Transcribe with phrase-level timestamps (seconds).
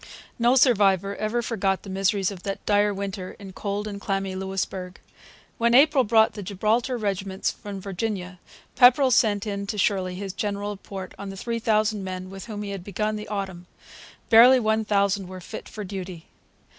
[0.39, 4.99] No survivor ever forgot the miseries of that dire winter in cold and clammy Louisbourg.
[5.59, 8.39] When April brought the Gibraltar regiments from Virginia,
[8.75, 12.63] Pepperrell sent in to Shirley his general report on the three thousand men with whom
[12.63, 13.67] he had begun the autumn.
[14.29, 16.25] Barely one thousand were fit for duty.